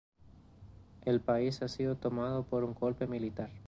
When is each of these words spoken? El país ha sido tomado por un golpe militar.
El 1.05 1.21
país 1.21 1.61
ha 1.61 1.67
sido 1.67 1.95
tomado 1.95 2.41
por 2.41 2.63
un 2.63 2.73
golpe 2.73 3.05
militar. 3.05 3.51